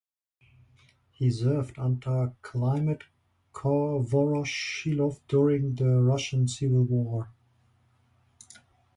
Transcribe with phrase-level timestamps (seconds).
[1.11, 3.03] He served under Kliment
[3.53, 7.29] Voroshilov during the Russian Civil War.